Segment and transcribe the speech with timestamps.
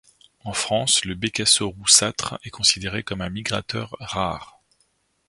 [0.39, 4.59] En France, le Bécasseau roussâtre est considéré comme un migrateur rare.